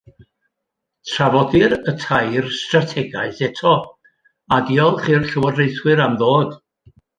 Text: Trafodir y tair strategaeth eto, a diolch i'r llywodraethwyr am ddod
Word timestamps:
Trafodir 1.09 1.75
y 1.91 1.93
tair 2.05 2.47
strategaeth 2.61 3.43
eto, 3.49 3.75
a 4.57 4.61
diolch 4.73 5.13
i'r 5.15 5.31
llywodraethwyr 5.31 6.05
am 6.09 6.21
ddod 6.25 6.61